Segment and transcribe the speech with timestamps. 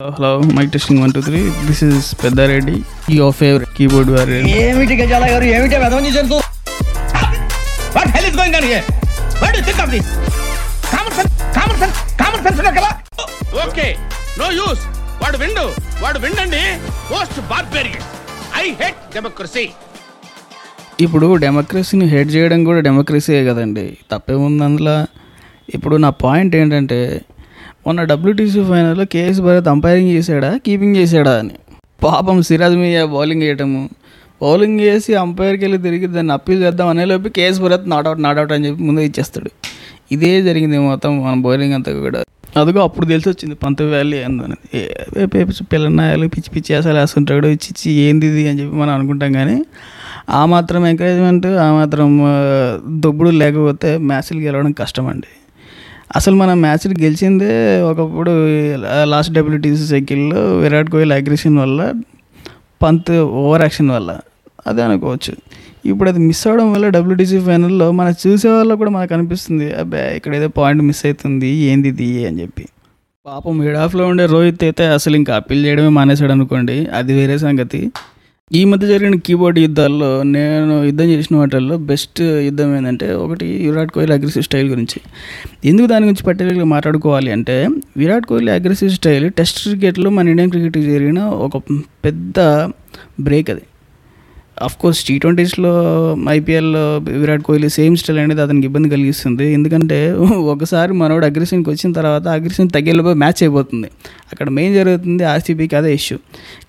[0.00, 1.38] Hello mic testing one two three
[1.68, 2.74] this is Peddareddy
[3.14, 5.46] your favourite keyboard warrior ఏమిటి గజాల గారు?
[5.54, 5.98] ఏమిటి వెదవ
[7.96, 8.84] what hell is going on here
[9.42, 10.10] what do think of this
[10.92, 12.90] common sense common sense common sense ఉన్నా కదా?
[13.64, 13.86] Okay
[14.38, 14.84] no use
[15.22, 15.64] వాడు విండు
[16.04, 16.62] వాడు విండండి.
[17.10, 18.06] Post barbarian
[18.62, 19.66] I hate democracy
[21.06, 23.86] ఇప్పుడు డెమోక్రసీని హెడ్ చేయడం కూడా డెమోక్రసీయే కదండి.
[24.12, 24.96] తప్పేముంది అందులో.
[25.76, 27.00] ఇప్పుడు నా పాయింట్ ఏంటంటే
[27.88, 30.50] మొన్న డబ్ల్యూటీసీ ఫైనల్లో కేఎస్ భరత్ అంపైరింగ్ చేశాడా?
[30.64, 31.54] కీపింగ్ చేశాడా అని.
[32.00, 33.82] పాపం సిరాజ్ మియా బౌలింగ్ వేయటము.
[34.40, 38.82] బౌలింగ్ చేసి అంపైర్కి వెళ్ళి తిరిగి దాన్ని అప్పీల్ చేద్దాం అనేలోపు KS Bharat not out not out అని చెప్పి
[38.82, 39.50] ముందు ఇచ్చేస్తాడు.
[40.10, 42.20] ఇదే జరిగింది మొత్తం మన బౌలింగ్ అంతా కూడా.
[42.56, 44.56] అదిగో అప్పుడు తెలిసి వచ్చింది పంత వ్యాలీ అందని
[45.70, 49.56] పిల్లనాయాలు పిచ్చి పిచ్చి వేసాలు వేస్తుంటాడు ఇచ్చి ఇచ్చి ఏంది ఇది అని చెప్పి మనం అనుకుంటాం కానీ
[50.30, 52.36] ఆ మాత్రం ఎంకరేజ్మెంట్ ఆ మాత్రం ఆ,
[52.98, 55.30] దొబ్బుడు లేకపోతే మ్యాచ్లు గెలవడం కష్టం అండి
[56.16, 58.32] అసలు మన మ్యాచ్ గెలిచిందే ఒకప్పుడు
[59.04, 61.80] లాస్ట్ డబ్ల్యూటీసీ సైకిల్లో విరాట్ కోహ్లీ అగ్రెషన్ వల్ల
[62.82, 64.10] పంత్ ఓవర్ యాక్షన్ వల్ల.
[64.66, 65.32] అదే అనుకోవచ్చు.
[65.90, 70.34] ఇప్పుడు అది మిస్ అవడం వల్ల డబ్ల్యూటీసీ ఫైనల్లో మన చూసే వాళ్ళు కూడా మనకు అనిపిస్తుంది అబ్బా ఇక్కడ
[70.34, 72.64] ఏదో పాయింట్ మిస్ అవుతుంది ఏంది ఇది అని చెప్పి.
[73.26, 77.80] పాపం మిడ్ ఆఫ్లో ఉండే రోహిత్ అయితే అసలు ఇంకా అప్పీల్ చేయడమే మానేశాడు అనుకోండి అది వేరే సంగతి.
[78.54, 84.12] ఈ మధ్య జరిగిన కీబోర్డ్ యుద్ధాల్లో నేను యుద్ధం చేసిన వాటిల్లో బెస్ట్ యుద్ధం ఏంటంటే ఒకటి విరాట్ కోహ్లీ
[84.12, 85.00] అగ్రెసివ్ స్టైల్ గురించి.
[85.64, 90.82] ఎందుకు దాని గురించి పర్టికులర్గా మాట్లాడుకోవాలి అంటే Virat Kohli aggressive style test క్రికెట్లో మన ఇండియన్ క్రికెట్కి
[90.82, 91.56] జరిగిన ఒక
[92.04, 92.40] పెద్ద
[93.20, 93.60] బ్రేక్ అది.
[94.80, 95.72] కోర్స్ టీ ట్వంటీస్లో
[96.30, 96.82] ఐపీఎల్లో
[97.22, 99.52] విరాట్ కోహ్లీ సేమ్ స్టైల్ అనేది అతనికి ఇబ్బంది కలిగిస్తుంది.
[99.52, 99.98] ఎందుకంటే
[100.52, 103.88] ఒకసారి మనోడు అగ్రెషన్కి వచ్చిన తర్వాత అగ్రెషన్ తగ్గేలోపు మ్యాచ్ అయిపోతుంది.
[104.32, 106.18] అక్కడ మెయిన్ జరుగుతుంది ఆర్సీబీకి అదే ఇష్యూ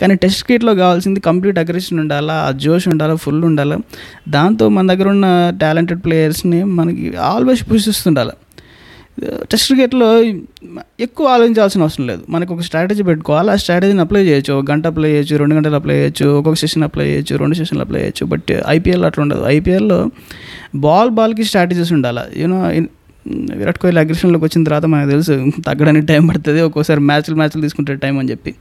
[0.01, 3.77] కానీ టెస్ట్ క్రికెట్లో కావాల్సింది కంప్లీట్ అగ్రెషన్ ఉండాలా ఆ జోష్ ఉండాలా ఫుల్ ఉండాలా?
[4.29, 5.27] దాంతో మన దగ్గర ఉన్న
[5.61, 8.35] టాలెంటెడ్ ప్లేయర్స్ని మనకి ఆల్వేస్ పుషిస్తుండాలి
[9.51, 10.21] టెస్ట్ క్రికెట్లో
[10.99, 12.21] ఎక్కువ ఆలోచించాల్సిన అవసరం లేదు.
[12.29, 13.51] మనకు ఒక స్ట్రాటజీ పెట్టుకోవాలి.
[13.51, 14.53] ఆ స్ట్రాటజీని అప్లై చేయొచ్చు.
[14.53, 15.37] ఒక గంట అప్లై చేయొచ్చు.
[15.37, 16.29] రెండు గంటలు అప్లై చేయొచ్చు.
[16.29, 17.35] ఒక్కొక్క సెషన్ అప్లై చేయొచ్చు.
[17.35, 18.25] రెండు సెషన్లు అప్లై చేయొచ్చు.
[18.25, 19.43] బట్ ఐపీఎల్ అట్లా ఉండదు.
[19.45, 20.09] ఐపీఎల్లో
[20.75, 22.41] బాల్ బాల్కి స్ట్రాటజీస్ ఉండాలి.
[22.41, 22.61] యూనో
[23.55, 26.61] విరాట్ కోహ్లీ అగ్రెషన్లోకి వచ్చిన తర్వాత మనకు తెలుసు తగ్గడానికి టైం పడుతుంది.
[26.61, 28.55] ఒక్కోసారి మ్యాచ్లు మ్యాచ్లు తీసుకుంటే టైం అని చెప్పి.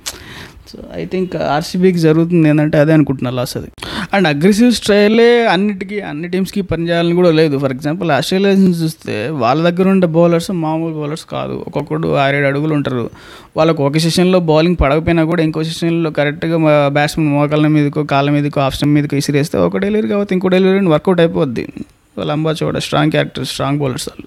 [0.73, 3.67] సో ఐ థింక్ ఆర్సీబీకి జరుగుతుంది ఏంటంటే అదే అనుకుంటున్నా లాస్ అది.
[4.15, 7.59] అండ్ అగ్రెసివ్ స్ట్రైలే అన్నిటికీ అన్ని టీమ్స్కి పనిచేయాలని కూడా లేదు.
[7.59, 11.65] ఫర్ ఎగ్జాంపుల్ ఆస్ట్రేలియన్స్ చూస్తే వాళ్ళ దగ్గర ఉండే బౌలర్స్ మామూలు బౌలర్స్ కాదు.
[11.67, 13.11] ఒక్కొక్కడు ఆరేడు అడుగులు ఉంటారు.
[13.57, 18.75] వాళ్ళకు ఒక సెషన్లో బౌలింగ్ పడకపోయినా కూడా ఇంకో సెషన్లో కరెక్ట్గా బ్యాట్స్మెన్ మోకాళ్ళ మీదకో కాళ్ళ మీదకో ఆఫ్
[18.75, 21.73] స్టంప్ మీదకో ఇసిరేస్తే ఒక డెలివరీ కాబట్టి ఇంకో డెలివరీ వర్కౌట్ అయిపోద్ది.
[22.19, 24.27] వాళ్ళ చోడ స్ట్రాంగ్ క్యారెక్టర్ స్ట్రాంగ్ బౌలర్స్ వాళ్ళు.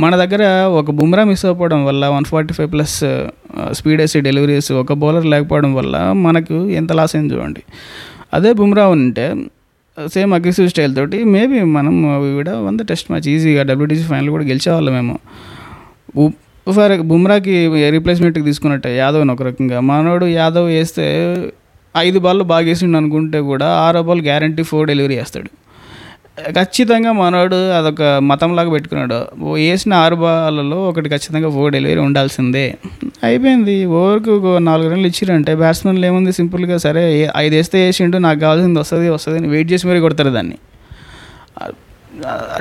[0.00, 3.04] మన దగ్గర ఒక బుమ్రా మిస్ అయిపోవడం వల్ల one forty five plus
[3.72, 5.96] speed వేసే డెలివరీస్ ఒక బౌలర్ లేకపోవడం వల్ల
[6.26, 7.62] మనకు ఎంత లాస్ అయింది చూడండి.
[8.34, 9.26] అదే బుమ్రా ఉంటే
[10.06, 11.94] సేమ్ అగ్రెసివ్ స్టైల్ తోటి మేబీ మనం
[12.36, 15.16] కూడా వంద టెస్ట్ మ్యాచ్ ఈజీగా డబ్ల్యూటీసీ ఫైనల్ కూడా గెలిచేవాళ్ళమేమో
[16.16, 16.32] మేము.
[16.76, 17.54] ఫర్ బుమ్రాకి
[17.90, 19.80] రీప్లేస్మెంట్కి తీసుకున్నట్టే యాదవ్ని ఒక రకంగా.
[19.90, 21.06] మనోడు యాదవ్ వేస్తే
[21.94, 25.50] ఐదు బాల్ బాగా వేసిండు అనుకుంటే కూడా ఆరో బాల్ గ్యారంటీ ఫోర్ డెలివరీ వేస్తాడు
[26.48, 29.42] ఖచ్చితంగా మనోడు అదొక మతంలాగా పెట్టుకున్నాడు.
[29.42, 32.78] ఓ వేసిన ఆరు బాలలో ఒకటి ఖచ్చితంగా ఫోర్ డెలివరీ ఉండాల్సిందే.
[33.24, 33.84] అయిపోయింది.
[33.84, 34.30] ఓవర్కి
[34.64, 39.48] నాలుగు రన్లు ఇచ్చిరంటే బ్యాట్స్మెన్లు ఏముంది సింపుల్గా సరే ఐదు వేస్తే వేసిండు నాకు కావాల్సింది వస్తుంది వస్తుంది అని
[39.48, 40.58] వెయిట్ చేసి మరీ కొడతారు దాన్ని.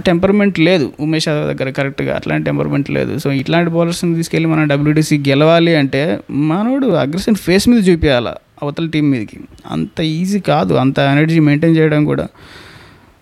[0.05, 0.91] టెంపర్మెంట్ లేదు.
[0.99, 3.17] ఉమేష్ యాదవ్ దగ్గర కరెక్ట్గా అట్లాంటి టెంపర్మెంట్ లేదు.
[3.17, 9.09] సో ఇట్లాంటి బౌలర్స్ని తీసుకెళ్ళి మనం డబ్ల్యూటీసీ గెలవాలి అంటే మనోడు అగ్రెషన్ ఫేస్ మీద చూపించాలి అవతల టీం
[9.11, 9.37] మీదకి.
[9.71, 10.73] అంత ఈజీ కాదు.
[10.73, 12.27] అంత ఎనర్జీ మెయింటైన్ చేయడం కూడా.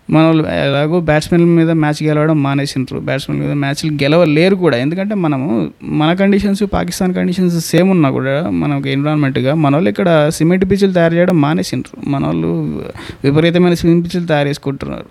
[0.09, 2.99] మన వాళ్ళు ఎలాగో బ్యాట్స్మెన్ మీద మ్యాచ్ గెలవడం మానేసిండ్రు.
[2.99, 4.77] బ్యాట్స్మెన్ మీద మ్యాచ్లు గెలవలేరు కూడా.
[4.77, 10.65] ఎందుకంటే మనము మన కండిషన్స్ పాకిస్తాన్ కండిషన్స్ సేమ్ ఉన్నా కూడా మనకి ఎన్విరాన్మెంట్గా మన వాళ్ళు ఇక్కడ సిమెంట్
[10.65, 12.09] పిచ్చులు తయారు చేయడం మానేసిండ్రు.
[12.09, 12.81] మన వాళ్ళు
[13.23, 15.05] విపరీతమైన సిమెంట్ పిచ్చులు తయారు చేసుకుంటున్నారు.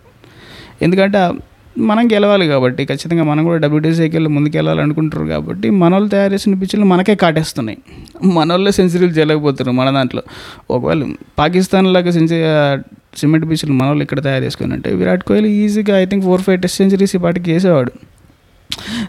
[0.83, 1.31] ఎందుకంటే
[1.79, 6.85] మనం గెలవాలి కాబట్టి ఖచ్చితంగా మనం కూడా డబ్ల్యూటీసీకి వెళ్ళి ముందుకు కాబట్టి మన వాళ్ళు తయారు చేసిన పిచ్చులు
[6.85, 7.79] మనకే కాటేస్తున్నాయి.
[8.25, 10.23] మన వాళ్ళే సెంచరీలు చేయలేకపోతున్నారు మన దాంట్లో.
[10.71, 11.07] ఒకవేళ
[11.39, 12.83] పాకిస్తాన్ లాగా సెంచరీ
[13.17, 16.63] సిమెంట్ పిచ్చులు మన వాళ్ళు ఇక్కడ తయారు చేసుకుని అంటే విరాట్ కోహ్లీ ఈజీగా I think four five
[16.63, 17.93] test centuries ఈ పాటికి చేసేవాడు.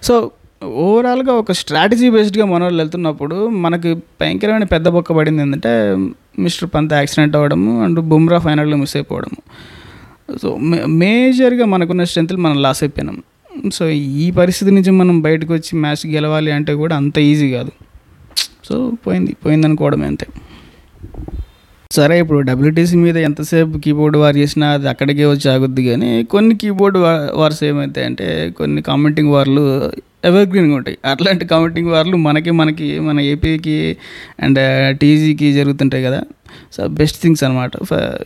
[0.03, 0.31] సో
[0.63, 5.95] ఓవరాల్గా ఒక స్ట్రాటజీ బేస్డ్గా మన వాళ్ళు వెళ్తున్నప్పుడు మనకి భయంకరమైన పెద్ద బొక్క పడింది ఏంటంటే
[6.39, 9.39] మిస్టర్ పంత్ యాక్సిడెంట్ అవ్వడము అండ్ బుమ్రా ఫైనల్లో మిస్ అయిపోవడము.
[10.37, 13.17] సో మే మేజర్గా మనకున్న స్ట్రెంత్లు మనం లాస్ అయిపోయినాం.
[13.73, 13.89] సో
[14.23, 17.71] ఈ పరిస్థితి నుంచి మనం బయటకు వచ్చి మ్యాచ్ గెలవాలి అంటే కూడా అంత ఈజీ కాదు.
[18.65, 20.27] సో పోయింది పోయిందనుకోవడం అంతే.
[21.91, 26.97] సరే ఇప్పుడు డబ్ల్యూటీసీ మీద ఎంతసేపు కీబోర్డ్ వార్ చేసినా అది అక్కడికే వచ్చి ఆగుద్ది కానీ కొన్ని కీబోర్డ్
[27.33, 29.91] వార్స్ ఏమైతే అంటే కొన్ని కామెంటింగ్ వార్లు
[30.25, 30.97] ఎవర్గ్రీన్గా ఉంటాయి.
[31.05, 33.97] అట్లాంటి కామెంటింగ్ వార్లు మనకి మనకి మన ఏపీకి
[34.39, 34.59] అండ్
[34.97, 36.21] టీజీకి జరుగుతుంటాయి కదా.
[36.73, 37.71] సో బెస్ట్ థింగ్స్ అనమాట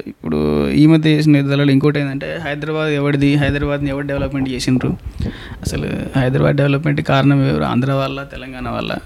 [0.08, 4.98] ఇప్పుడు ఈ మధ్య చేసిన యుద్ధాలలో ఇంకోటి ఏంటంటే హైదరాబాద్ ఎవరిది హైదరాబాద్ని ఎవరు డెవలప్మెంట్ చేసిండ్రు?
[5.62, 5.88] అసలు
[6.20, 7.64] హైదరాబాద్ డెవలప్మెంట్ కారణం ఎవరు?
[7.64, 8.98] ఆంధ్ర వల్ల తెలంగాణ వల్ల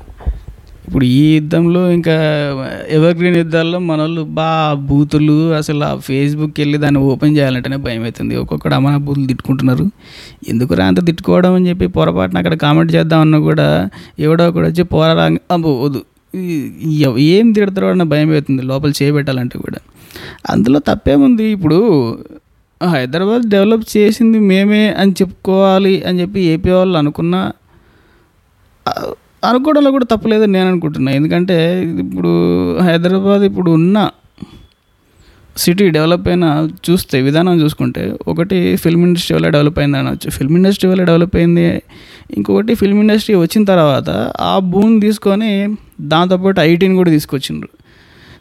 [0.86, 2.16] ఇప్పుడు ఈ యుద్ధంలో ఇంకా
[2.90, 4.50] ఎవర్ గ్రీన్ యుద్ధాల్లో మన వాళ్ళు బా
[4.90, 9.86] బూతులు అసలు ఆ ఫేస్బుక్ వెళ్ళి దాన్ని ఓపెన్ చేయాలంటేనే భయం అవుతుంది ఒక్కొక్కడు అమన బూతులు తిట్టుకుంటున్నారు.
[10.48, 13.68] ఎందుకురా అంత తిట్టుకోవడం అని చెప్పి పొరపాటున అక్కడ కామెంట్ చేద్దామన్నా కూడా
[14.20, 16.02] ఎవడో ఒకడు వచ్చి పోరా అబ్బో వద్దు.
[17.34, 19.80] ఏం తిడతారో అన్న భయం అవుతుంది లోపల చేయబెట్టాలంటే కూడా.
[20.50, 21.46] అందులో తప్పేముంది?
[21.58, 21.78] ఇప్పుడు
[22.82, 27.42] హైదరాబాద్ డెవలప్ చేసింది మేమే అని చెప్పుకోవాలి అని చెప్పి ఏపీ వాళ్ళు అనుకున్నా
[29.50, 31.12] అనుకోవడంలో కూడా తప్పలేదని నేను అనుకుంటున్నా.
[31.12, 31.58] ఎందుకంటే
[32.04, 32.32] ఇప్పుడు
[32.88, 33.98] హైదరాబాద్ ఇప్పుడు ఉన్న
[35.64, 36.46] సిటీ డెవలప్ అయిన
[36.86, 41.68] చూస్తే విధానం చూసుకుంటే ఒకటి ఫిల్మ్ ఇండస్ట్రీ వల్ల డెవలప్ అయింది అనవచ్చు ఫిల్మ్ ఇండస్ట్రీ వల్ల డెవలప్ అయింది
[42.38, 44.10] ఇంకొకటి ఫిల్మ్ ఇండస్ట్రీ వచ్చిన తర్వాత
[44.42, 45.52] ఆ భూమిని తీసుకొని
[46.14, 47.70] దాంతోపాటు ఐటీని కూడా తీసుకొచ్చిండ్రు.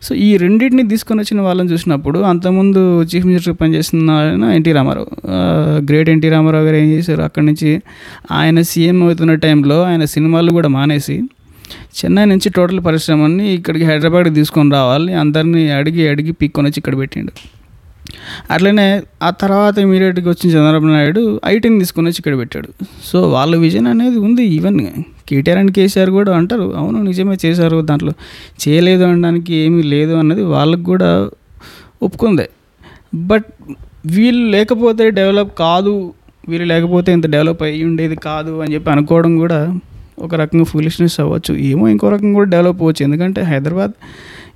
[0.06, 2.80] సో ఈ రెండింటిని తీసుకొని వచ్చిన వాళ్ళని చూసినప్పుడు అంతకుముందు
[3.10, 5.08] చీఫ్ మినిస్టర్ పనిచేస్తున్న ఆయన NT Rama Rao.
[5.88, 7.22] Great NT Rama Rao garu ఏం చేశారు?
[7.28, 7.70] అక్కడి నుంచి
[8.40, 11.16] ఆయన సీఎం అవుతున్న టైంలో ఆయన సినిమాలు కూడా మానేసి
[11.98, 15.10] చెన్నై నుంచి టోటల్ పరిశ్రమని ఇక్కడికి హైదరాబాద్కి తీసుకొని రావాలి.
[15.22, 17.32] అందరినీ అడిగి అడిగి పీక్కొని వచ్చి ఇక్కడ పెట్టిండు.
[18.54, 18.86] అట్లనే
[19.26, 21.22] ఆ తర్వాత ఇమీడియట్గా వచ్చిన చంద్రబాబు నాయుడు
[21.52, 22.70] ఐటీని తీసుకొని వచ్చి ఇక్కడ పెట్టాడు.
[23.08, 24.80] సో వాళ్ళ విజన్ అనేది ఉంది ఈవెన్.
[25.28, 28.12] కేటీఆర్ అండ్ కేసీఆర్ కూడా అంటారు అవును నిజమే చేశారు దాంట్లో.
[28.62, 31.30] చేయలేదు అనడానికి ఏమీ లేదు అన్నది వాళ్ళకు కూడా
[32.02, 32.46] ఒప్పుకుంది.
[33.14, 33.44] బట్
[34.06, 36.12] వీళ్ళు లేకపోతే డెవలప్ కాదు
[36.48, 39.80] వీళ్ళు లేకపోతే ఇంత డెవలప్ అయ్యి ఉండేది కాదు అని చెప్పి అనుకోవడం కూడా
[40.18, 41.54] ఒక రకంగా ఫూలిష్నెస్ అవ్వచ్చు.
[41.54, 43.04] ఏమో ఇంకో రకంగా కూడా డెవలప్ అవ్వచ్చు.
[43.04, 43.92] ఎందుకంటే హైదరాబాద్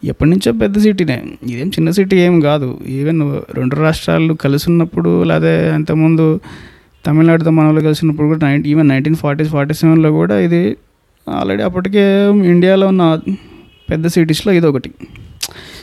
[0.04, 1.22] ఎప్పటి నుంచో పెద్ద సిటీనే.
[1.42, 2.78] ఇదేం చిన్న సిటీ ఏం కాదు.
[2.88, 3.22] ఈవెన్
[3.54, 6.40] రెండు రాష్ట్రాలు కలిసి ఉన్నప్పుడు లేదా అంతకుముందు
[7.08, 10.62] తమిళనాడుతో మన వాళ్ళు కలిసినప్పుడు కూడా nine even nineteen forty forty సెవెన్లో కూడా ఇది
[11.26, 12.04] ఆల్రెడీ అప్పటికే
[12.50, 13.04] ఇండియాలో ఉన్న
[13.90, 14.90] పెద్ద సిటీస్లో ఇది ఒకటి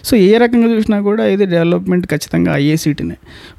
[0.03, 2.75] సో ఏ రకంగా చూసినా కూడా ఇది డెవలప్మెంట్ ఖచ్చితంగా అయ్యే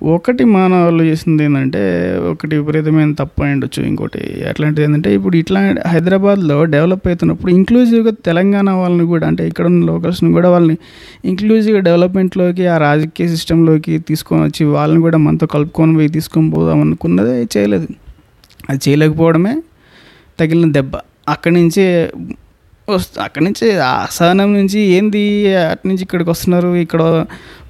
[0.03, 1.83] ఒకటి మన వాళ్ళు చేసింది ఏంటంటే
[2.31, 3.83] ఒకటి విపరీతమైన తప్పు అయి ఉండొచ్చు.
[3.83, 9.87] ఇంకోటి అట్లాంటిది ఏంటంటే ఇప్పుడు ఇట్లా హైదరాబాద్లో డెవలప్ అవుతున్నప్పుడు ఇంక్లూజివ్గా తెలంగాణ వాళ్ళని కూడా అంటే ఇక్కడ ఉన్న
[9.87, 10.77] లోకల్స్ని కూడా వాళ్ళని
[11.25, 17.47] ఇంక్లూజివ్గా డెవలప్మెంట్లోకి ఆ రాజకీయ సిస్టంలోకి తీసుకొని వచ్చి వాళ్ళని కూడా మనతో కలుపుకొని పోయి తీసుకొని పోదాం అనుకున్నదే
[17.57, 17.89] చేయలేదు.
[18.71, 19.57] అది చేయలేకపోవడమే
[20.41, 20.97] తగిలిన దెబ్బ.
[21.29, 21.85] అక్కడి నుంచి
[23.21, 27.27] అక్కడి నుంచి ఆ అసహనం నుంచి ఏంది అటు నుంచి ఇక్కడికి వస్తున్నారు ఇక్కడ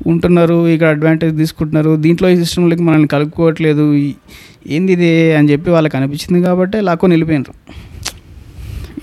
[0.06, 3.94] ఉంటున్నారు ఇక్కడ అడ్వాంటేజ్ తీసుకుంటున్నారు దీంట్లో ఈ సిస్టంలోకి మనల్ని కలుపుకోవట్లేదు
[4.66, 7.72] ఏంది ఇది అని చెప్పి వాళ్ళకి అనిపించింది కాబట్టి లాక్కొని వెళ్ళిపోయినారు.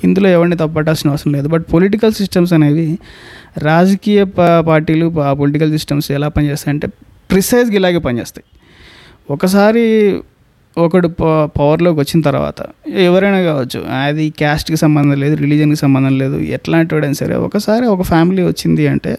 [0.03, 1.47] ఇందులో ఎవరిని తప్పట్టాల్సిన అవసరం లేదు.
[1.47, 2.97] బట్ పొలిటికల్ సిస్టమ్స్ అనేవి
[3.57, 6.87] రాజకీయ పా- పార్టీలు పొలిటికల్ సిస్టమ్స్ ఎలా పనిచేస్తాయంటే
[7.31, 8.43] ప్రిసైజ్గా ఇలాగే పనిచేస్తాయి.
[9.33, 10.17] ఒకసారి
[10.77, 16.95] ఒకడు ప- పవర్లోకి వచ్చిన తర్వాత ఎవరైనా కావచ్చు అది క్యాస్ట్కి సంబంధం లేదు రిలీజన్కి సంబంధం లేదు ఎట్లాంటి
[16.95, 19.17] వాడైనా సరే ఒకసారి ఒక ఫ్యామిలీ వచ్చింది అంటే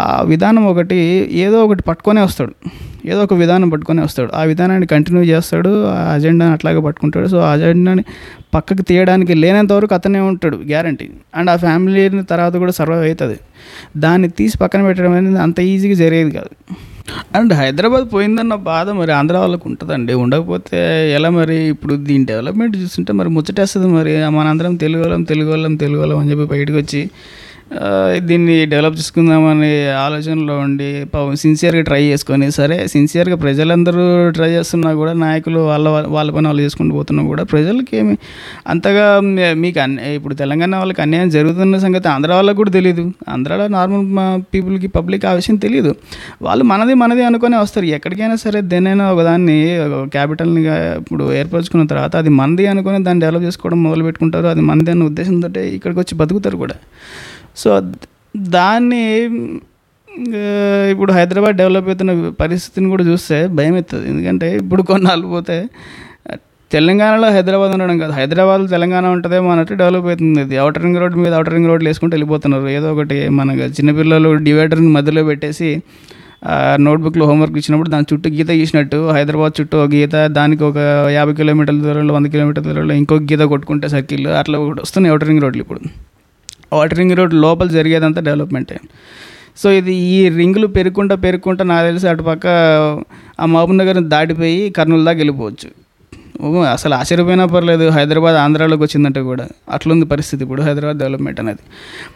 [0.00, 0.96] ఆ విధానం ఒకటి
[1.32, 2.54] ఏదో ఒకటి పట్టుకొనే వస్తాడు.
[3.06, 4.30] ఏదో ఒక విధానం పట్టుకొని వస్తాడు.
[4.34, 7.26] ఆ విధానాన్ని కంటిన్యూ చేస్తాడు ఆ అజెండాని అట్లాగే పట్టుకుంటాడు.
[7.26, 8.04] సో ఆ అజెండాని
[8.54, 13.38] పక్కకు తీయడానికి లేనంత వరకు అతనే ఉంటాడు గ్యారంటీ అండ్ ఆ ఫ్యామిలీని తర్వాత కూడా సర్వైవ్ అవుతుంది.
[13.96, 16.74] దాన్ని తీసి పక్కన పెట్టడం అనేది అంత ఈజీగా జరిగేది కాదు.
[17.36, 20.14] అండ్ హైదరాబాద్ పోయిందన్న బాధ మరి ఆంధ్ర వాళ్ళకు ఉంటుందండి.
[20.14, 20.78] ఉండకపోతే
[21.16, 26.00] ఎలా మరి ఇప్పుడు దీని డెవలప్మెంట్ చూస్తుంటే మరి ముచ్చటేస్తుంది మరి మనందరం తెలుగు వాళ్ళం తెలుగు వాళ్ళం తెలుగు
[26.00, 27.02] వాళ్ళం అని చెప్పి బయటకు వచ్చి
[28.28, 29.72] దీన్ని డెవలప్ చేసుకుందామనే
[30.04, 30.88] ఆలోచనలో ఉండి
[31.36, 36.94] సిన్సియర్గా ట్రై చేసుకొని సరే సిన్సియర్గా ప్రజలందరూ ట్రై చేస్తున్నా కూడా నాయకులు వాళ్ళ వాళ్ళ పని వాళ్ళు చేసుకుంటూ
[36.94, 38.14] పోతున్నా కూడా ప్రజలకి ఏమి
[38.66, 39.06] అంతగా
[39.54, 44.26] మీకు అన్ని ఇప్పుడు తెలంగాణ వాళ్ళకి అన్యాయం జరుగుతున్న సంగతి ఆంధ్ర వాళ్ళకి కూడా తెలియదు ఆంధ్రాలో నార్మల్ మా
[44.54, 45.92] పీపుల్కి పబ్లిక్ ఆ విషయం తెలియదు
[46.42, 47.86] వాళ్ళు మనది మనది అనుకొని వస్తారు.
[47.98, 49.58] ఎక్కడికైనా సరే దేనైనా ఒకదాన్ని
[50.16, 50.62] క్యాపిటల్ని
[51.00, 55.48] ఇప్పుడు ఏర్పరచుకున్న తర్వాత అది మనది అనుకొని దాన్ని డెవలప్ చేసుకోవడం మొదలు పెట్టుకుంటారు అది మనది అన్న ఉద్దేశంతో
[55.76, 56.76] ఇక్కడికి వచ్చి బతుకుతారు కూడా.
[57.62, 57.70] సో
[58.54, 59.02] దాన్ని
[60.92, 62.12] ఇప్పుడు హైదరాబాద్ డెవలప్ అవుతున్న
[62.42, 65.56] పరిస్థితిని కూడా చూస్తే భయం అవుతుంది ఎందుకంటే ఇప్పుడు కొన్నాళ్ళు పోతే
[66.70, 68.12] తెలంగాణలో హైదరాబాద్ ఉండడం కాదు.
[68.18, 70.40] హైదరాబాద్ తెలంగాణ ఉంటుందేమో అన్నట్టు డెవలప్ అవుతుంది.
[70.46, 72.66] ఇది అవుటర్ రింగ్ రోడ్ మీద అవుటర్ రింగ్ రోడ్లు వేసుకుంటూ వెళ్ళిపోతున్నారు.
[72.78, 75.70] ఏదో ఒకటి మన చిన్నపిల్లలు డివైడర్ని మధ్యలో పెట్టేసి
[76.86, 80.78] నోట్బుక్లో హోంవర్క్ ఇచ్చినప్పుడు దాని చుట్టూ గీత గీసినట్టు హైదరాబాద్ చుట్టూ ఒక గీత దానికి ఒక
[81.16, 85.42] యాభై కిలోమీటర్ల దూరంలో వంద కిలోమీటర్ల దూరంలో ఇంకొక గీత కొట్టుకుంటే సర్కిల్ అట్లా కూడా వస్తున్నాయి అవుటర్ రింగ్
[85.46, 85.80] రోడ్లు ఇప్పుడు.
[86.72, 88.78] అవుటర్ రింగ్ రోడ్ లోపల జరిగేదంతా డెవలప్మెంటే.
[89.56, 92.46] సో ఇది ఈ రింగులు పెరుక్కుంటా పెరుక్కుంటా నాకు తెలిసి అటుపక్క
[93.40, 95.87] ఆ మహబూబ్ నగర్ని దాటిపోయి కర్నూలు దాకా వెళ్ళిపోవచ్చు.
[96.72, 101.62] అసలు ఆశ్చర్యపోయినా పర్లేదు హైదరాబాద్ ఆంధ్రాలోకి వచ్చిందంటే కూడా అట్లుంది పరిస్థితి ఇప్పుడు హైదరాబాద్ డెవలప్మెంట్ అనేది.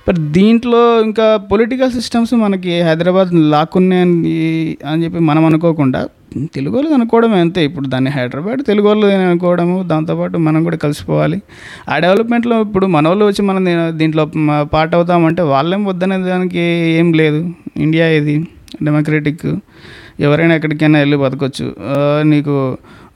[0.08, 4.34] బట్ దీంట్లో ఇంకా పొలిటికల్ సిస్టమ్స్ మనకి హైదరాబాద్ లాక్కున్నాయని
[4.90, 6.02] అని చెప్పి మనం అనుకోకుండా
[6.54, 7.64] తెలుగు వాళ్ళు అనుకోవడమే అంతే.
[7.64, 11.42] ఇప్పుడు దాన్ని హైదరాబాద్ తెలుగు వాళ్ళు అనుకోవడము దాంతోపాటు మనం కూడా కలిసిపోవాలి.
[11.88, 13.64] ఆ డెవలప్మెంట్లో ఇప్పుడు మన వాళ్ళు వచ్చి మనం
[13.98, 14.24] దీంట్లో
[14.74, 16.60] పార్ట్ అవుతామంటే వాళ్ళేం వద్దనే దానికి
[17.00, 17.42] ఏం లేదు.
[17.76, 18.36] ఇండియా ఇది
[18.82, 19.46] డెమోక్రటిక్.
[20.20, 21.66] ఎవరైనా ఎక్కడికైనా వెళ్ళి బతకొచ్చు.
[22.32, 22.56] నీకు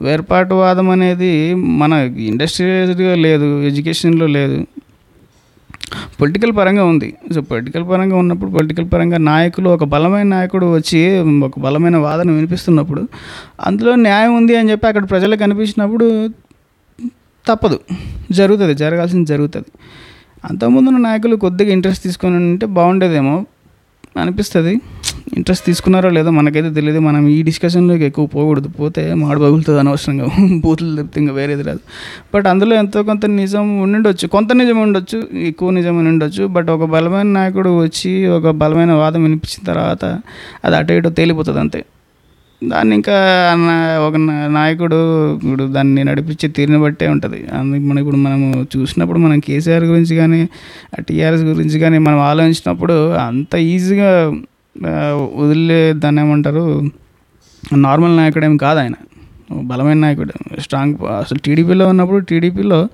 [0.02, 4.66] వేర్పాటువాదం అనేది మన ఇండస్ట్రియల్గా లేదు ఎడ్యుకేషన్లో లేదు.
[6.20, 7.14] పొలిటికల్ పరంగా ఉంది.
[7.34, 13.08] సో పొలిటికల్ పరంగా ఉన్నప్పుడు పొలిటికల్ పరంగా నాయకులు ఒక బలమైన నాయకుడు వచ్చి ఒక బలమైన వాదన వినిపిస్తున్నప్పుడు
[13.60, 16.28] అందులో న్యాయం ఉంది అని చెప్పి అక్కడ ప్రజలకు కనిపించినప్పుడు
[17.46, 17.80] తప్పదు.
[18.32, 19.66] జరుగుతుంది జరగాల్సింది జరుగుతుంది.
[20.44, 23.46] అంతకుముందున్న నాయకులు కొద్దిగా ఇంట్రెస్ట్ తీసుకొని ఉంటే బాగుండేదేమో.
[24.18, 24.80] అనిపిస్తుంది.
[25.37, 28.68] ఇంట్రెస్ట్ తీసుకున్నారో లేదో మనకైతే తెలియదు మనం ఈ డిస్కషన్లోకి ఎక్కువ పోకూడదు.
[28.68, 30.26] పోతే మాడు పగులుతుంది అనవసరంగా.
[30.61, 31.80] బూతులు తప్పితే ఇంకా వేరేది రాదు.
[32.35, 34.28] బట్ అందులో ఎంతో కొంత నిజం ఉండుండొచ్చు.
[34.28, 39.66] కొంత నిజం ఉండొచ్చు ఎక్కువ నిజం ఉండొచ్చు బట్ ఒక బలమైన నాయకుడు వచ్చి ఒక బలమైన వాదం వినిపించిన
[39.66, 40.04] తర్వాత
[40.64, 41.85] అది అటు ఇటు తేలిపోతుంది అంతే.
[42.64, 43.16] దాన్ని ఇంకా
[44.08, 44.16] ఒక
[44.52, 44.98] నాయకుడు
[45.34, 47.46] ఇప్పుడు దాన్ని నడిపించే తీరుని బట్టే ఉంటుంది.
[47.52, 50.48] అందుకు మనం ఇప్పుడు మనము చూసినప్పుడు మనం కేసీఆర్ గురించి కానీ
[51.00, 54.12] టీఆర్ఎస్ గురించి కానీ మనం ఆలోచించినప్పుడు అంత ఈజీగా
[55.36, 56.64] వదిలే దాన్ని ఏమంటారు
[57.76, 58.94] నార్మల్ నాయకుడు ఏమి కాదు ఆయన.
[59.52, 60.32] బలమైన నాయకుడు.
[60.60, 62.88] స్ట్రాంగ్ అసలు టీడీపీలో ఉన్నప్పుడు టీడీపీలో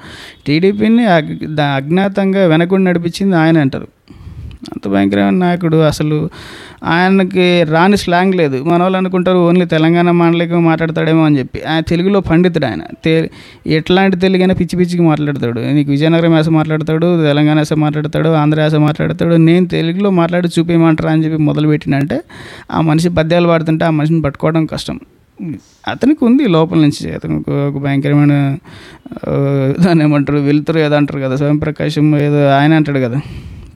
[0.46, 3.88] టీడీపీని అజ్ఞాతంగా వెనకుండా నడిపించింది ఆయన అంటారు.
[4.68, 6.16] అంత భయంకరమైన నాయకుడు అసలు.
[6.84, 8.62] ఆయనకి రాని స్లాంగ్ లేదు.
[8.62, 11.60] మన వాళ్ళు అనుకుంటారు ఓన్లీ తెలంగాణ మాండలికం మాట్లాడతాడేమో అని చెప్పి.
[11.68, 12.82] ఆయన తెలుగులో పండితుడు ఆయన.
[13.04, 13.14] తె
[13.66, 15.60] ఎట్లాంటి తెలుగైనా పిచ్చి పిచ్చికి మాట్లాడతాడు.
[15.60, 19.34] నీకు విజయనగరం యాస మాట్లాడతాడు తెలంగాణ యాస మాట్లాడతాడు ఆంధ్ర యాస మాట్లాడతాడు.
[19.48, 22.20] నేను తెలుగులో మాట్లాడి చూపించమంటారా అని చెప్పి మొదలుపెట్టినంటే
[22.70, 24.98] ఆ మనిషి పద్యాలు పాడుతుంటే ఆ మనిషిని పట్టుకోవడం కష్టం.
[25.88, 27.14] అతనికి ఉంది లోపల నుంచి.
[27.14, 28.34] అతనికి ఒక భయంకరమైన
[29.80, 33.20] దాన్ని ఏమంటారు వెలుతురు ఏదో అంటారు కదా స్వయం ప్రకాశం ఏదో ఆయన అంటాడు కదా.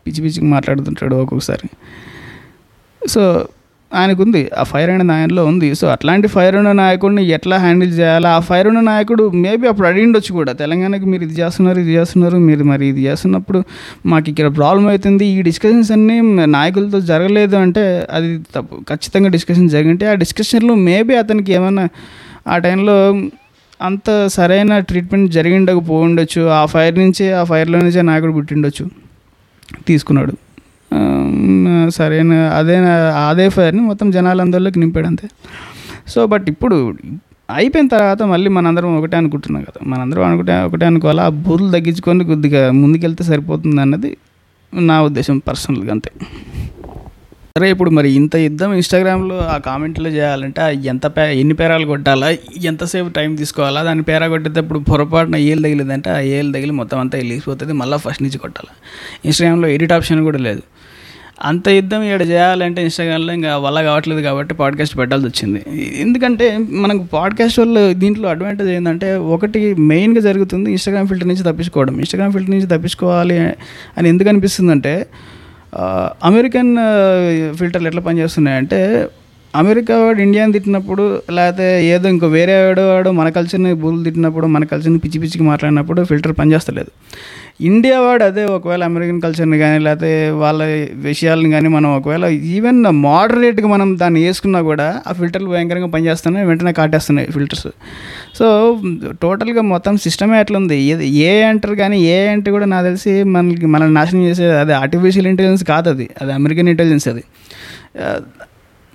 [0.06, 1.68] పిచ్చి పిచ్చికి మాట్లాడుతుంటాడు ఒక్కొక్కసారి.
[3.08, 3.46] సో
[3.94, 4.50] ఆయనకుంది.
[4.58, 5.74] ఆ ఫైర్ అనే ఆయనలో ఉంది.
[5.74, 8.28] సో అట్లాంటి ఫైర్ ఉన్న నాయకుడిని ఎట్లా హ్యాండిల్ చేయాలి?
[8.28, 10.52] ఆ ఫైర్ ఉన్న నాయకుడు మేబీ అప్పుడు అడిగిండొచ్చు కూడా.
[10.52, 13.64] తెలంగాణకి మీరు ఇది చేస్తున్నారు ఇది చేస్తున్నారు మీరు మరి ఇది చేస్తున్నప్పుడు
[14.06, 15.26] మాకు ఇక్కడ ప్రాబ్లం అవుతుంది.
[15.26, 18.76] ఈ డిస్కషన్స్ అన్నీ నాయకులతో జరగలేదు అంటే అది తప్పు.
[18.90, 21.88] ఖచ్చితంగా డిస్కషన్ జరిగింటే ఆ డిస్కషన్లో మేబీ అతనికి ఏమైనా
[22.48, 22.96] ఆ టైంలో
[23.82, 29.05] అంత సరైన ట్రీట్మెంట్ జరిగిండకపోఉండొచ్చు ఆ ఫైర్ నుంచే ఆ ఫైర్లో నుంచే నాయకుడు పుట్టిండొచ్చు.
[29.86, 30.34] తీసుకున్నాడు.
[30.90, 32.76] ఆమ్, సరైన అదే
[33.28, 35.28] అదే ఫైర్ని మొత్తం జనాలందరిలోకి నింపాడు అంతే.
[36.08, 36.94] సో బట్ ఇప్పుడు
[37.50, 39.80] అయిపోయిన తర్వాత మళ్ళీ మనందరం ఒకటే అనుకుంటున్నాం కదా.
[39.86, 41.24] మనందరం అనుకుంటే ఒకటే అనుకోవాలా?
[41.24, 44.16] ఆ బూర్లు తగ్గించుకొని కొద్దిగా ముందుకెళ్తే సరిపోతుంది అన్నది
[44.72, 46.10] నా ఉద్దేశం పర్సనల్గా అంతే.
[47.56, 52.36] సరే ఇప్పుడు మరి ఇంత యుద్ధం ఇన్స్టాగ్రామ్లో ఆ కామెంట్లో చేయాలంటే ఆ ఎంత పే ఎన్ని పేరాలు కొట్టాలా
[52.64, 57.72] ఎంతసేపు టైం తీసుకోవాలా దాని పేరా కొట్టేటప్పుడు పొరపాటున ఏళ్ళు తగిలిందంటే ఆ ఏళ్ళు తగిలి మొత్తం అంతా వెళ్ళిపోతుంది
[57.72, 58.68] మళ్ళీ ఫస్ట్ నుంచి కొట్టాలి.
[59.24, 60.62] ఇన్స్టాగ్రామ్లో ఎడిట్ ఆప్షన్ కూడా లేదు.
[61.44, 65.64] అంత యుద్ధం ఇక్కడ చేయాలంటే ఇన్స్టాగ్రామ్లో ఇంకా వల్ల కావట్లేదు కాబట్టి పాడ్కాస్ట్ పెట్టాల్సి వచ్చింది.
[66.00, 71.96] ఎందుకంటే మనకు పాడ్కాస్ట్ వల్ల దీంట్లో అడ్వాంటేజ్ ఏంటంటే ఒకటి మెయిన్గా జరుగుతుంది ఇన్స్టాగ్రామ్ ఫిల్టర్ నుంచి తప్పించుకోవడం.
[71.96, 73.38] ఇన్స్టాగ్రామ్ ఫిల్టర్ నుంచి తప్పించుకోవాలి
[73.98, 75.06] అని ఎందుకు అనిపిస్తుందంటే
[76.24, 76.76] అమెరికన్
[77.56, 78.80] ఫిల్టర్లు ఎట్లా పనిచేస్తున్నాయంటే
[79.56, 84.64] అమెరికా వాడు ఇండియాని తిట్టినప్పుడు లేకపోతే ఏదో ఇంకో వేరే వాడు వాడు మన కల్చర్ని బూలు తిట్టినప్పుడు మన
[84.64, 86.90] కల్చర్ని పిచ్చి పిచ్చికి మాట్లాడినప్పుడు ఫిల్టర్ పనిచేస్తలేదు
[87.60, 90.62] ఇండియా వాడు అదే ఒకవేళ అమెరికన్ కల్చర్ని కానీ లేకపోతే వాళ్ళ
[90.94, 96.72] విషయాలను కానీ మనం ఒకవేళ ఈవెన్ మోడరేట్గా మనం దాన్ని వేసుకున్నా కూడా ఆ ఫిల్టర్లు భయంకరంగా పనిచేస్తున్నాయి వెంటనే
[96.72, 97.68] కాటేస్తున్నాయి ఫిల్టర్స్.
[98.34, 98.46] సో
[99.22, 103.66] టోటల్గా మొత్తం సిస్టమే అట్లా ఉంది ఏది ఏ అంటారు కానీ ఏ అంటే కూడా నాకు తెలిసి మనకి
[103.66, 106.08] మనల్ని నాశనం చేసేది అది ఆర్టిఫిషియల్ ఇంటెలిజెన్స్ కాదు అది.
[106.22, 107.24] అది అమెరికన్ ఇంటెలిజెన్స్ అది.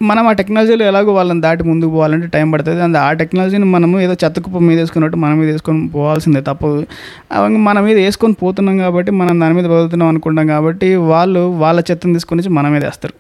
[0.02, 2.84] మనం ఆ టెక్నాలజీలో ఎలాగో వాళ్ళని దాటి ముందుకు పోవాలంటే టైం పడుతుంది.
[2.84, 6.86] అండ్ ఆ టెక్నాలజీని మనము ఏదో చెత్త కుప్ప మీద వేసుకున్నట్టు మన మీద వేసుకొని పోవాల్సిందే తప్పదు.
[7.32, 12.14] అవి మన మీద వేసుకొని పోతున్నాం కాబట్టి మనం దాని మీద బతుకుతున్నాం అనుకుంటాం కాబట్టి వాళ్ళు వాళ్ళ చెత్తను
[12.14, 13.14] తీసుకొని మన మీద వేస్తారు.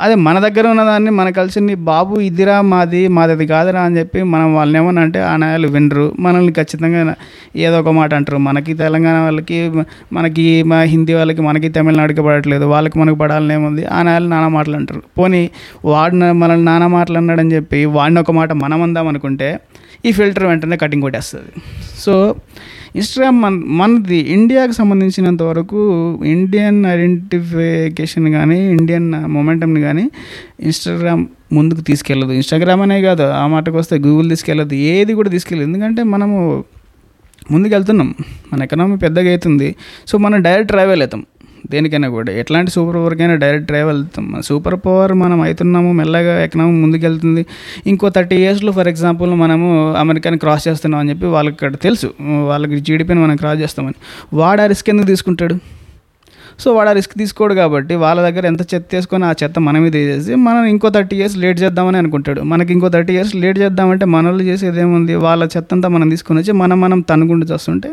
[0.00, 4.54] అదే మన దగ్గర ఉన్నదాన్ని మన కలిసి బాబు ఇదిరా మాది మాది అది కాదురా అని చెప్పి మనం
[4.54, 6.12] వాళ్ళని ఏమన్నా అంటే ఆ నాయాలు వినరు.
[6.20, 7.14] మనల్ని ఖచ్చితంగా
[7.56, 8.38] ఏదో ఒక మాట అంటారు.
[8.38, 9.72] మనకి తెలంగాణ వాళ్ళకి
[10.12, 12.64] మనకి మా హిందీ వాళ్ళకి మనకి తమిళనాడుకి పడట్లేదు.
[12.64, 15.02] వాళ్ళకి మనకు పడాలని ఏముంది ఆ నాయాలు నానా మాటలు అంటారు.
[15.18, 15.50] పోనీ
[15.84, 19.60] వాడు వాడు మనల్ని నానా మాటలు అన్నాడని చెప్పి వాడిని ఒక మాట మనం అందాం అనుకుంటే
[20.04, 21.52] ఈ ఫిల్టర్ వెంటనే కటింగ్ కొట్టేస్తుంది.
[21.98, 22.34] సో
[22.96, 25.78] ఇన్స్టాగ్రామ్ మన మనది ఇండియాకి సంబంధించినంత వరకు
[26.24, 30.10] ఇండియన్ ఐడెంటిఫికేషన్ కానీ ఇండియన్ మొమెంటమ్ని కానీ
[30.60, 32.32] ఇన్స్టాగ్రామ్ ముందుకు తీసుకెళ్ళదు.
[32.32, 35.68] ఇన్స్టాగ్రామ్ అనే కాదు ఆ మాటకు వస్తే గూగుల్ తీసుకెళ్ళదు ఏది కూడా తీసుకెళ్ళదు.
[35.68, 36.64] ఎందుకంటే మనము
[37.50, 38.14] ముందుకు వెళ్తున్నాం
[38.52, 39.74] మన ఎకనామీ పెద్దగా అవుతుంది.
[40.06, 41.26] సో మనం డైరెక్ట్ ట్రావెల్ అవుతాం.
[41.70, 42.32] దేనికైనా కూడా.
[42.32, 44.00] ఎట్లాంటి సూపర్ పవర్కైనా డైరెక్ట్ ట్రావెల్
[44.40, 47.46] సూపర్ పవర్ మనం అవుతున్నాము మెల్లగా ఎకనామీ ముందుకెళ్తుంది.
[47.86, 52.14] ఇంకో థర్టీ ఇయర్స్లో ఫర్ ఎగ్జాంపుల్ మనము అమెరికాని క్రాస్ చేస్తున్నాం అని చెప్పి వాళ్ళకి అక్కడ తెలుసు.
[52.20, 53.94] వాళ్ళకి జీడిపిని మనం క్రాస్ చేస్తామని.
[54.34, 55.56] వాడు ఆ రిస్క్ ఎందుకు తీసుకుంటాడు?
[56.58, 59.96] సో వాడు ఆ రిస్క్ తీసుకోడు కాబట్టి వాళ్ళ దగ్గర ఎంత చెత్త తీసుకొని ఆ చెత్త మన మీద
[59.96, 62.40] వేసేసి మనం ఇంకో థర్టీ ఇయర్స్ లేట్ చేద్దామని అనుకుంటాడు.
[62.40, 65.14] మనకి ఇంకో థర్టీ ఇయర్స్ లేట్ చేద్దామంటే మన వాళ్ళు చేసేది ఏముంది?
[65.14, 67.90] వాళ్ళ చెత్త అంతా మనం తీసుకొని వచ్చి మనం మనం తనుకుంటూ చేస్తుంటే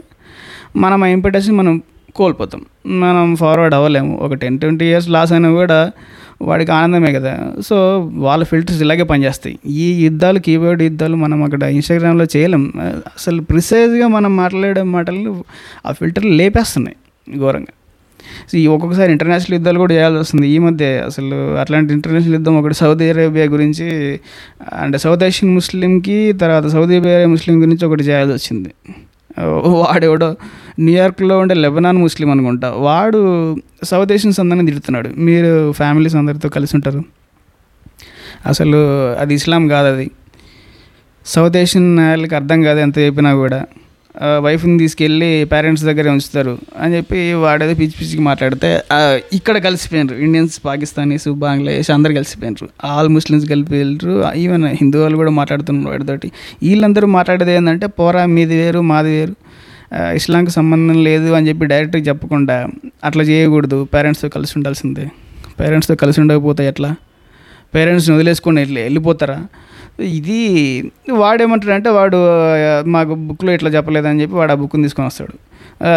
[0.75, 1.81] మనం ఆ ఇంపెటెన్స్ మనం
[2.15, 2.61] కోల్పోతాం.
[2.87, 4.17] మనం ఫార్వర్డ్ అవ్వలేము.
[4.17, 5.91] ఒక టెన్ ట్వంటీ ఇయర్స్ లాస్ అయినా కూడా
[6.41, 7.51] వాడికి ఆనందమే కదా.
[7.65, 9.59] సో వాళ్ళ ఫిల్టర్స్ ఇలాగే పనిచేస్తాయి.
[9.65, 12.73] ఈ యుద్ధాలు కీబోర్డ్ యుద్ధాలు మనం అక్కడ ఇన్స్టాగ్రామ్లో చేయలేం.
[13.07, 15.43] అసలు ప్రిసైజ్గా మనం మాట్లాడే మాటలు
[15.85, 16.97] ఆ ఫిల్టర్లు లేపేస్తున్నాయి
[17.39, 17.73] ఘోరంగా.
[18.51, 20.49] సో ఈ ఒక్కొక్కసారి ఇంటర్నేషనల్ యుద్ధాలు కూడా చేయాల్సి వస్తుంది.
[20.49, 24.19] ఈ మధ్య అసలు అట్లాంటి ఇంటర్నేషనల్ యుద్ధం ఒకటి సౌదీ అరేబియా గురించి
[24.73, 28.69] అంటే సౌత్ ఏషియన్ ముస్లింకి తర్వాత సౌదీ అరేబియా ముస్లిం గురించి ఒకటి చేయాల్సి వచ్చింది.
[29.39, 30.35] వాడెవడో
[30.79, 32.71] న్యూయార్క్లో ఉండే లెబనాన్ ముస్లిం అనుకుంటా.
[32.71, 35.09] వాడు సౌత్ ఏషియన్స్ అందరినీ తిడుతున్నాడు.
[35.17, 37.03] మీరు ఫ్యామిలీస్ అందరితో కలిసి ఉంటారు.
[38.45, 38.77] అసలు
[39.13, 40.11] అది ఇస్లాం కాదు అది.
[41.25, 43.65] సౌత్ ఏషియన్ వాళ్ళకి అర్థం కాదు ఎంత చెప్పినా కూడా.
[44.45, 48.69] వైఫ్ని తీసుకెళ్ళి పేరెంట్స్ దగ్గరే ఉంచుతారు అని చెప్పి వాడేదో పిచ్చి పిచ్చికి మాట్లాడితే
[49.37, 50.17] ఇక్కడ కలిసిపోయినారు.
[50.25, 52.67] ఇండియన్స్ పాకిస్తానీస్ బంగ్లాదేశ్ అందరు కలిసిపోయినారు.
[52.93, 56.29] ఆల్ ముస్లిమ్స్ కలిపిపోయారు ఈవెన్ హిందూ వాళ్ళు కూడా మాట్లాడుతున్నారు వాడితోటి.
[56.65, 59.35] వీళ్ళందరూ మాట్లాడేది ఏంటంటే పోరా మీది వేరు మాది వేరు.
[60.19, 62.57] ఇస్లాంకి సంబంధం లేదు అని చెప్పి డైరెక్ట్గా చెప్పకుండా
[63.09, 63.77] అట్లా చేయకూడదు.
[63.93, 65.05] పేరెంట్స్తో కలిసి ఉండాల్సిందే.
[65.61, 66.91] పేరెంట్స్తో కలిసి ఉండకపోతే ఎట్లా?
[67.75, 69.39] పేరెంట్స్ని వదిలేసుకొని వెళ్ళి వెళ్ళిపోతారా?
[70.19, 70.39] ఇది
[71.21, 72.17] వాడేమంటాడంటే వాడు
[72.95, 75.35] మాకు బుక్లో ఇట్లా చెప్పలేదని చెప్పి వాడు ఆ బుక్ని తీసుకొని వస్తాడు.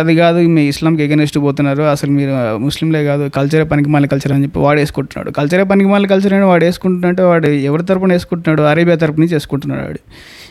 [0.00, 2.34] అది కాదు మీ ఇస్లాంకి ఎగనెస్ట్ పోతున్నారు అసలు మీరు
[2.66, 5.30] ముస్లింలే కాదు కల్చరే పనికి మాలి కల్చర్ అని చెప్పి వాడు వేసుకుంటున్నాడు.
[5.30, 9.82] కల్చరే పనికి మాలి కల్చర్ అని వాడు వేసుకుంటున్నట్టే వాడు ఎవరి తరపున వేసుకుంటున్నాడు అరేబియా తరపు నుంచి వేసుకుంటున్నాడు
[9.86, 10.00] వాడు.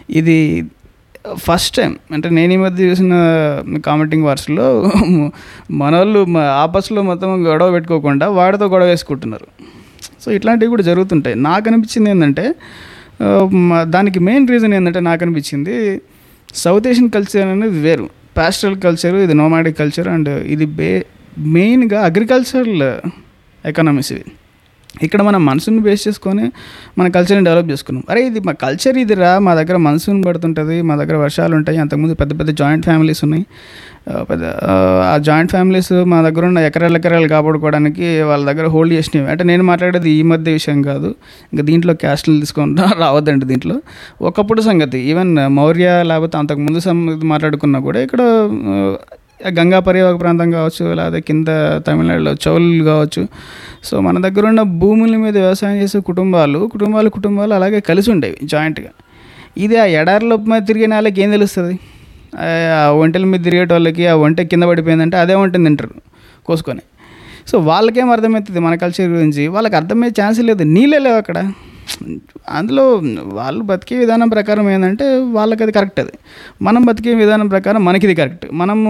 [0.09, 0.37] ఇది
[1.45, 3.13] ఫస్ట్ టైం అంటే నేను ఈ మధ్య చూసిన
[3.85, 4.67] కామెంటింగ్ వార్స్లో
[5.81, 6.21] మన వాళ్ళు
[6.63, 9.47] ఆపస్లో మొత్తం గొడవ పెట్టుకోకుండా వాడితో గొడవ వేసుకుంటున్నారు.
[10.23, 11.35] సో ఇట్లాంటివి కూడా జరుగుతుంటాయి.
[11.35, 12.45] నాకు అనిపించింది ఏంటంటే
[13.25, 13.55] Um,
[13.95, 15.75] దానికి మెయిన్ రీజన్ ఏంటంటే నాకు అనిపించింది
[16.61, 18.05] సౌత్ ఏషియన్ కల్చర్ అనేది వేరు.
[18.37, 20.89] పాస్టల్ కల్చర్ ఇది నోమాడిక్ కల్చర్ అండ్ ఇది బే
[21.57, 22.83] మెయిన్గా అగ్రికల్చరల్
[23.63, 24.25] ఎకనామిక్స్ ఇవి.
[24.95, 26.45] ఇక్కడ మనం మనసుని బేస్ చేసుకొని
[26.97, 28.03] మన కల్చర్ని డెవలప్ చేసుకున్నాం.
[28.09, 32.39] అరే ఇది మా కల్చర్ ఇదిరా మా దగ్గర మనసుని పడుతుంటుంది మా దగ్గర వర్షాలు ఉంటాయి అంతకుముందు పెద్ద
[32.39, 33.45] పెద్ద జాయింట్ ఫ్యామిలీస్ ఉన్నాయి.
[34.21, 39.31] పెద్ద ఆ, జాయింట్ ఫ్యామిలీస్ మా దగ్గర ఉన్న ఎకరాలు ఎకరాలు కాపాడుకోవడానికి వాళ్ళ దగ్గర హోల్డ్ చేసినవి.
[39.31, 41.09] అంటే నేను మాట్లాడేది ఈ మధ్య విషయం కాదు.
[41.53, 43.77] ఇంకా దీంట్లో క్యాస్ట్లు తీసుకొని రావద్దండి దీంట్లో.
[44.21, 48.21] ఒకప్పుడు సంగతి ఈవెన్ మౌర్య లేకపోతే అంతకుముందు సం మాట్లాడుకున్నా కూడా ఇక్కడ
[49.47, 51.47] గంగా పర్యావక ప్రాంతం కావచ్చు లేదా కింద
[51.87, 53.27] తమిళనాడులో చౌలు కావచ్చు.
[53.83, 58.89] సో మన దగ్గర ఉన్న భూముల మీద వ్యవసాయం చేసే కుటుంబాలు కుటుంబాలు కుటుంబాలు అలాగే కలిసి ఉండేవి జాయింట్గా.
[59.57, 61.79] ఇది ఆ ఎడారిలో మీద తిరిగిన వాళ్ళకి ఏం తెలుస్తుంది?
[62.79, 65.89] ఆ ఒంటెల మీద తిరిగేటోళ్ళకి ఆ వంట కింద పడిపోయిందంటే అదే వంటని తింటారు
[66.45, 66.81] కోసుకొని.
[67.47, 69.47] సో వాళ్ళకేం అర్థమవుతుంది మన కల్చర్ గురించి?
[69.47, 70.63] వాళ్ళకి అర్థమయ్యే ఛాన్స్ లేదు.
[70.63, 71.53] నీళ్ళే లేవు అక్కడ.
[72.49, 72.83] అందులో
[73.39, 75.05] వాళ్ళు బతికే విధానం ప్రకారం ఏంటంటే
[75.37, 76.13] వాళ్ళకి అది కరెక్ట్ అది.
[76.67, 78.45] మనం బతికే విధానం ప్రకారం మనకి ఇది కరెక్ట్.
[78.61, 78.89] మనము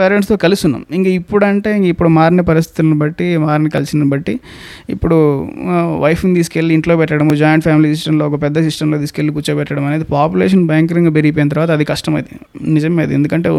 [0.00, 4.34] పేరెంట్స్తో కలిసి ఉన్నాం ఇంక ఇప్పుడు అంటే ఇంక ఇప్పుడు మారిన పరిస్థితులను బట్టి మారిన కలిసిన బట్టి
[4.94, 5.16] ఇప్పుడు
[6.04, 11.10] వైఫ్ని తీసుకెళ్ళి ఇంట్లో పెట్టడము జాయింట్ ఫ్యామిలీ సిస్టంలో ఒక పెద్ద సిస్టంలో తీసుకెళ్ళి కూర్చోబెట్టడం అనేది పాపులేషన్ భయంకరంగా
[11.10, 12.36] పెరిగిపోయిన తర్వాత అది కష్టమైంది
[12.76, 13.14] నిజమే అది.
[13.14, 13.50] ఎందుకంటే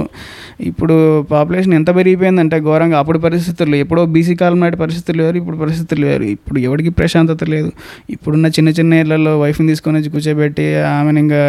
[0.71, 0.95] ఇప్పుడు
[1.31, 6.23] పాపులేషన్ ఎంత పెరిగిపోయిందంటే ఘోరంగా అప్పుడు పరిస్థితులు ఎప్పుడో బీసీ కాలం నాటి పరిస్థితులు వేరు ఇప్పుడు పరిస్థితులు వేరు.
[6.23, 7.71] ఇప్పుడు ఎవరికి ప్రశాంతత లేదు.
[8.09, 11.41] ఇప్పుడున్న చిన్న చిన్న ఇళ్ళలో వైఫ్ని తీసుకొని వచ్చి కూర్చోబెట్టి ఆమెను ఇంకా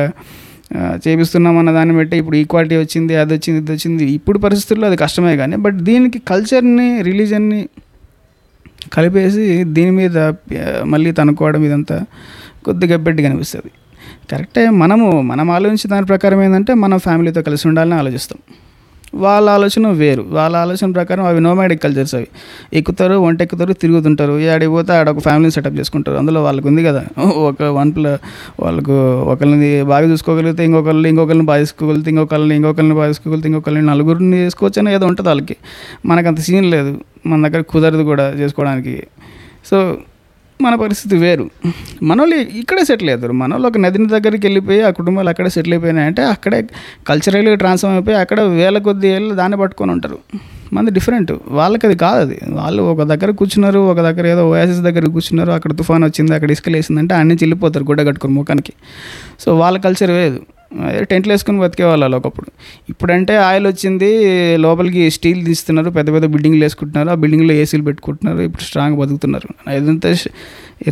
[0.73, 4.05] ఆ, చేపిస్తున్నాం అన్న దాన్ని బట్టి ఇప్పుడు ఈక్వాలిటీ వచ్చింది అది వచ్చింది ఇది వచ్చింది.
[4.15, 7.61] ఇప్పుడు పరిస్థితుల్లో అది కష్టమే కానీ బట్ దీనికి కల్చర్ని రిలీజన్ని
[8.95, 10.17] కలిపేసి దీని మీద
[10.87, 11.97] మళ్ళీ తనుకోవడం ఇదంతా
[12.65, 13.71] కొద్దిగా బెడ్డి కనిపిస్తుంది
[14.31, 18.39] కరెక్టే మనము మనం ఆలోచించిన దాని ప్రకారం ఏంటంటే మనం ఫ్యామిలీతో కలిసి ఉండాలని ఆలోచిస్తాం.
[19.15, 20.25] వాళ్ళ ఆలోచన వేరు.
[20.29, 22.27] వాళ్ళ ఆలోచన ప్రకారం అవి నోమాడిక్ కల్చర్స్ అవి.
[22.73, 24.39] ఎక్కుతారు వంట ఎక్కుతారు తిరుగుతుంటారు.
[24.39, 26.17] ఏ ఆడికి పోతే ఆడ ఒక ఫ్యామిలీని సెటప్ చేసుకుంటారు.
[26.17, 27.05] అందులో వాళ్ళకు ఉంది కదా.
[27.19, 28.19] ఒక వన్ ప్ల
[28.61, 34.87] వాళ్ళకు ఒకరిని బాగా చూసుకోగలిగితే ఇంకొకరిని ఇంకొకరిని బాగా చూసుకోగలిగితే ఇంకొకరిని ఇంకొకరిని బాగా చూసుకోగలిగితే ఇంకొకరిని నలుగురిని చేసుకోవచ్చు
[34.87, 35.57] అని ఏదో ఉంటుంది వాళ్ళకి.
[36.07, 37.01] మనకు అంత సీన్ లేదు.
[37.27, 39.03] మన దగ్గర కుదరదు కూడా చేసుకోవడానికి.
[39.71, 39.97] సో
[40.63, 41.45] మన పరిస్థితి వేరు.
[42.03, 43.35] మనోళ్ళు ఇక్కడే సెటిల్ అవుతారు.
[43.43, 46.59] మనోళ్ళు ఒక నదిని దగ్గరికి వెళ్ళిపోయి ఆ కుటుంబాలు అక్కడే సెటిల్ అయిపోయినాయంటే అక్కడే
[47.09, 50.19] కల్చరల్గా ట్రాన్స్ఫార్మ్ అయిపోయి అక్కడ వేల కొద్ది ఏళ్ళు దాన్ని పట్టుకొని ఉంటారు.
[50.73, 52.37] మంది డిఫరెంట్ వాళ్ళకి అది కాదు అది.
[52.51, 56.77] వాళ్ళు ఒక దగ్గర కూర్చున్నారు ఒక దగ్గర ఏదో ఓయాసిస్ దగ్గర కూర్చున్నారు అక్కడ తుఫాన్ వచ్చింది అక్కడ ఇసుకలు
[56.77, 58.73] వేసిందంటే అన్ని చిల్లిపోతారు గుడ్డ కట్టుకుని ముఖానికి.
[59.41, 60.41] సో వాళ్ళ కల్చర్ వేదు
[61.05, 62.47] టెంట్లు వేసుకుని బతికే వాళ్ళు ఒకప్పుడు.
[62.89, 64.11] ఇప్పుడంటే ఆయిల్ వచ్చింది
[64.57, 69.71] లోపలికి స్టీల్ తీస్తున్నారు పెద్ద పెద్ద బిల్డింగ్లు వేసుకుంటున్నారు ఆ బిల్డింగ్లో ఏసీలు పెట్టుకుంటున్నారు ఇప్పుడు స్ట్రాంగ్ బతుకుతున్నారు.
[69.71, 70.17] ఇదంతా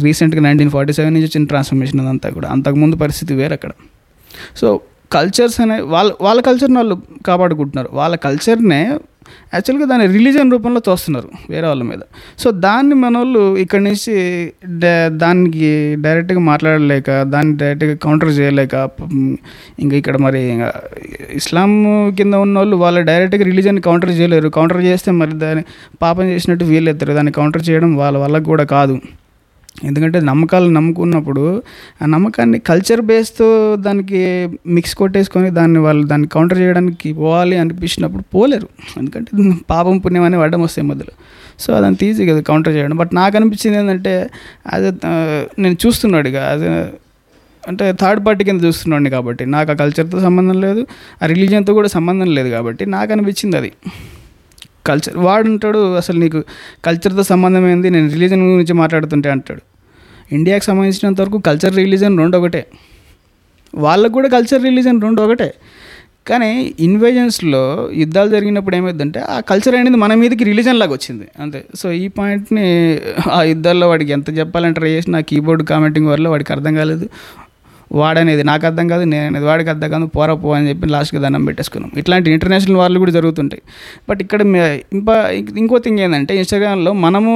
[0.02, 2.48] రీసెంట్గా నైన్టీన్ ఫార్టీ సెవెన్ నుంచి వచ్చిన ట్రాన్స్ఫర్మేషన్ అదంతా కూడా.
[2.48, 3.70] అంతకుముందు పరిస్థితి వేరు అక్కడ.
[4.56, 4.80] సో
[5.12, 7.88] కల్చర్స్ అనే వాళ్ళ వాళ్ళ కల్చర్ని వాళ్ళు కాపాడుకుంటున్నారు.
[7.92, 8.98] వాళ్ళ కల్చర్నే
[9.54, 12.02] యాక్చువల్గా దాన్ని రిలీజన్ రూపంలో తోస్తున్నారు వేరే వాళ్ళ మీద.
[12.42, 14.14] సో దాన్ని మన వాళ్ళు ఇక్కడి నుంచి
[15.22, 15.70] దానికి
[16.06, 18.74] డైరెక్ట్గా మాట్లాడలేక దాన్ని డైరెక్ట్గా కౌంటర్ చేయలేక
[19.84, 20.70] ఇంకా ఇక్కడ మరి ఇంకా
[21.40, 21.70] ఇస్లాం
[22.18, 24.48] కింద ఉన్న వాళ్ళు వాళ్ళు డైరెక్ట్గా రిలీజన్ కౌంటర్ చేయలేరు.
[24.58, 25.64] కౌంటర్ చేస్తే మరి దాన్ని
[26.02, 28.96] పాపం చేసినట్టు వీళ్ళు ఎత్తారు దాన్ని కౌంటర్ చేయడం వాళ్ళ వల్ల కూడా కాదు.
[29.84, 31.62] ఎందుకంటే నమ్మకాలు నమ్ముకున్నప్పుడు
[32.02, 38.68] ఆ నమ్మకాన్ని కల్చర్ బేస్తో దానికి మిక్స్ కొట్టేసుకొని దాన్ని వాళ్ళు దాన్ని కౌంటర్ చేయడానికి పోవాలి అనిపించినప్పుడు పోలేరు.
[38.98, 39.30] ఎందుకంటే
[39.70, 41.14] పాపం పుణ్యం అని అడ్డం వస్తాయి మధ్యలో.
[41.58, 42.96] సో అదంత ఈజీ కదా కౌంటర్ చేయడం.
[42.96, 44.30] బట్ నాకు అనిపించింది ఏంటంటే
[44.66, 44.90] అది
[45.58, 46.36] నేను చూస్తున్నాడు ఇక.
[46.36, 46.68] అది
[47.68, 50.86] అంటే థర్డ్ పార్టీ కింద చూస్తున్నాడు కాబట్టి నాకు ఆ కల్చర్తో సంబంధం లేదు
[51.22, 53.72] ఆ రిలీజియన్తో కూడా సంబంధం లేదు కాబట్టి నాకు అనిపించింది అది.
[54.90, 56.42] కల్చర్ వాడు అంటాడు అసలు నీకు
[56.84, 57.90] కల్చర్తో సంబంధం ఏంది?
[57.90, 59.60] నేను రిలీజన్ గురించి మాట్లాడుతుంటే అంటాడు.
[60.34, 62.66] ఇండియాకి సంబంధించినంత వరకు కల్చర్ రిలీజన్ రెండు ఒకటే.
[63.74, 65.54] వాళ్ళకు కూడా కల్చర్ రిలీజన్ రెండు ఒకటే.
[66.28, 71.28] కానీ ఇన్వేజన్స్లో యుద్ధాలు జరిగినప్పుడు ఏమైందంటే ఆ కల్చర్ అనేది మన మీదకి రిలీజన్ లాగా వచ్చింది.
[71.40, 71.64] అంతే.
[71.74, 72.98] సో ఈ పాయింట్ని
[73.30, 77.08] ఆ యుద్ధాల్లో వాడికి ఎంత చెప్పాలని ట్రై చేసి నా కీబోర్డ్ కామెంటింగ్ వల్ల వాడికి అర్థం కాలేదు.
[77.92, 81.90] వాడనేది నాకు అర్థం కాదు నేను వాడికి అర్థం కాదు పోరాపో అని చెప్పి లాస్ట్కి దండం పెట్టేసుకున్నాం.
[81.96, 83.62] ఇట్లాంటి ఇంటర్నేషనల్ వాళ్ళు కూడా జరుగుతుంటాయి.
[84.10, 85.16] బట్ ఇక్కడ ఇంకా
[85.58, 87.32] ఇంకో థింగ్ ఏంటంటే ఇన్స్టాగ్రామ్లో మనము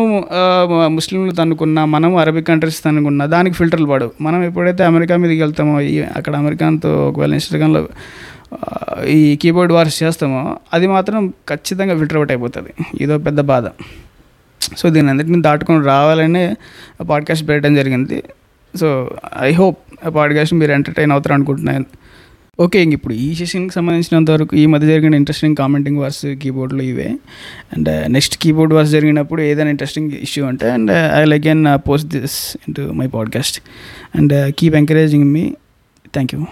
[0.96, 4.12] ముస్లింలు తనుకున్నా మనము అరబిక్ కంట్రీస్ తనుకున్నా దానికి ఫిల్టర్లు పడవు.
[4.20, 5.74] మనం ఎప్పుడైతే అమెరికా మీదకి వెళ్తామో
[6.16, 7.82] అక్కడ అమెరికాతో ఒకవేళ ఇన్స్టాగ్రామ్లో
[9.08, 12.72] ఈ కీబోర్డ్ వార్స్ చేస్తామో అది మాత్రం ఖచ్చితంగా ఫిల్టర్ అవుట్ అయిపోతుంది.
[13.00, 13.64] ఇదో పెద్ద బాధ.
[14.76, 16.56] సో దీని అందరిని దాటుకొని రావాలనే
[17.10, 18.22] పాడ్కాస్ట్ పెట్టడం జరిగింది.
[18.76, 19.10] సో
[19.40, 21.84] ఐ హోప్ ఆ పాడ్కాస్ట్ మీరు ఎంటర్టైన్ అవుతారు అనుకుంటున్నాను
[22.60, 27.14] ఓకే ఇంక ఇప్పుడు ఈ సెషన్కి సంబంధించినంత వరకు ఈ మధ్య జరిగిన ఇంట్రెస్టింగ్ కామెంటింగ్ వర్స్ కీబోర్డ్లో ఇవే.
[27.76, 31.44] అండ్ నెక్స్ట్ కీబోర్డ్ వర్స్ జరిగినప్పుడు ఏదైనా ఇంట్రెస్టింగ్ ఇష్యూ అంటే and I like
[31.88, 33.62] post this into my podcast
[34.14, 35.54] and keep encouraging me
[36.12, 36.46] thank you